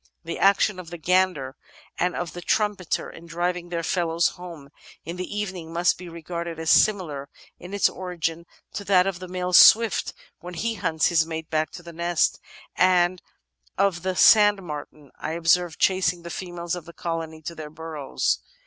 [0.23, 1.55] "The action of the gander
[1.95, 4.71] and Natural History 415 of the trumpeter in driving their fellows home
[5.05, 9.27] in the evening must be regarded as similar in its origin to that of the
[9.27, 12.39] male swift, when he hunts his mate back to the nest,
[12.75, 13.21] and
[13.77, 17.69] of the sand martin I ob served chasing the females of the colony to their
[17.69, 18.39] burrows.